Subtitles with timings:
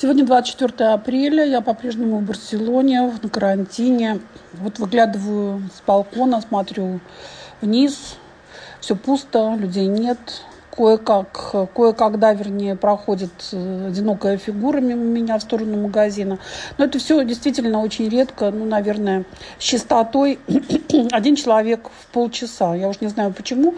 [0.00, 4.20] Сегодня 24 апреля, я по-прежнему в Барселоне, на карантине.
[4.54, 7.00] Вот выглядываю с балкона, смотрю
[7.60, 8.16] вниз,
[8.80, 10.18] все пусто, людей нет
[10.80, 16.38] кое-как, кое-когда, вернее, проходит э, одинокая фигура мимо меня в сторону магазина.
[16.78, 19.26] Но это все действительно очень редко, ну, наверное,
[19.58, 20.38] с частотой
[21.12, 22.74] один человек в полчаса.
[22.74, 23.74] Я уж не знаю почему.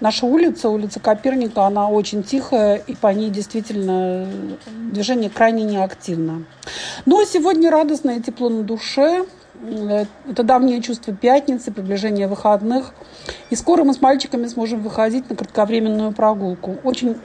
[0.00, 4.26] Наша улица, улица Коперника, она очень тихая, и по ней действительно
[4.66, 6.44] движение крайне неактивно.
[7.04, 9.26] Но сегодня радостное тепло на душе.
[10.28, 12.92] Это давнее чувство пятницы, приближение выходных.
[13.50, 16.76] И скоро мы с мальчиками сможем выходить на кратковременную прогулку.
[16.84, 17.16] Очень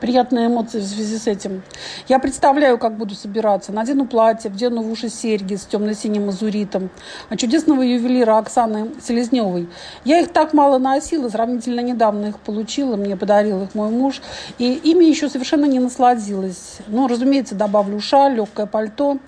[0.00, 1.62] приятные эмоции в связи с этим.
[2.08, 3.72] Я представляю, как буду собираться.
[3.72, 6.90] Надену платье, вдену в уши серьги с темно-синим азуритом.
[7.28, 9.68] От чудесного ювелира Оксаны Селезневой.
[10.04, 14.22] Я их так мало носила, сравнительно недавно их получила, мне подарил их мой муж.
[14.58, 16.78] И ими еще совершенно не насладилась.
[16.88, 19.18] Ну, разумеется, добавлю шаль, легкое пальто.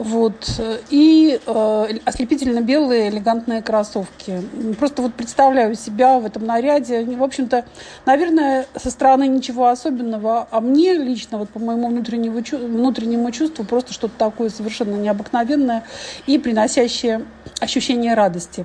[0.00, 0.58] Вот.
[0.88, 4.40] И э, ослепительно белые элегантные кроссовки.
[4.78, 7.04] Просто вот представляю себя в этом наряде.
[7.04, 7.66] В общем-то,
[8.06, 13.92] наверное, со стороны ничего особенного, а мне лично, вот по моему внутреннему, внутреннему чувству, просто
[13.92, 15.84] что-то такое совершенно необыкновенное
[16.26, 17.26] и приносящее
[17.60, 18.64] ощущение радости.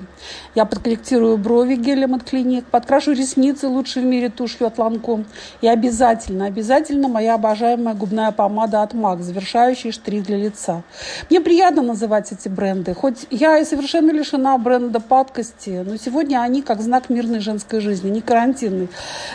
[0.54, 5.26] Я подкорректирую брови гелем от клиник, подкрашу ресницы лучшей в мире тушью от Ланком.
[5.60, 10.82] И обязательно, обязательно моя обожаемая губная помада от MAC, завершающий штрих для лица.
[11.28, 16.62] Мне приятно называть эти бренды, хоть я и совершенно лишена бренда падкости, но сегодня они
[16.62, 18.88] как знак мирной женской жизни, не карантинной.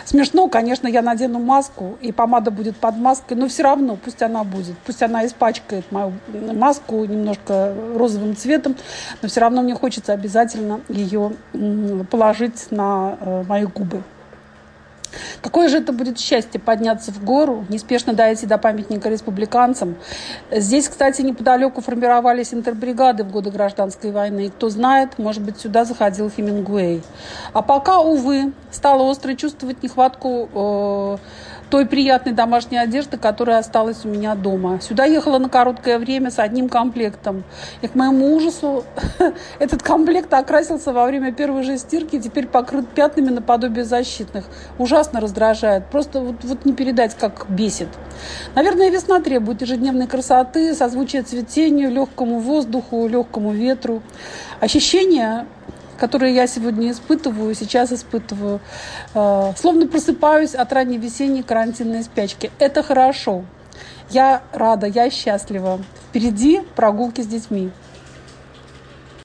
[0.06, 4.42] Смешно, конечно, я надену маску, и помада будет под маской, но все равно пусть она
[4.42, 6.14] будет, пусть она испачкает мою
[6.54, 8.74] маску немножко розовым цветом,
[9.20, 11.32] но все равно мне хочется обязательно ее
[12.10, 14.02] положить на э, мои губы.
[15.40, 19.96] Какое же это будет счастье подняться в гору, неспешно дойти до памятника республиканцам.
[20.50, 24.46] Здесь, кстати, неподалеку формировались интербригады в годы гражданской войны.
[24.46, 27.02] И кто знает, может быть, сюда заходил Хемингуэй.
[27.52, 31.16] А пока, увы, стало остро чувствовать нехватку э,
[31.72, 34.78] той приятной домашней одежды, которая осталась у меня дома.
[34.82, 37.44] Сюда ехала на короткое время с одним комплектом.
[37.80, 38.84] И к моему ужасу
[39.58, 44.44] этот комплект окрасился во время первой же стирки теперь покрыт пятнами наподобие защитных.
[44.76, 45.86] Ужасно раздражает.
[45.86, 47.88] Просто вот, вот не передать, как бесит.
[48.54, 54.02] Наверное, весна требует ежедневной красоты, созвучия цветению, легкому воздуху, легкому ветру.
[54.60, 55.46] Ощущение
[55.98, 58.60] которые я сегодня испытываю, сейчас испытываю.
[59.14, 62.50] Э, словно просыпаюсь от ранней весенней карантинной спячки.
[62.58, 63.44] Это хорошо.
[64.10, 65.80] Я рада, я счастлива.
[66.08, 67.70] Впереди прогулки с детьми.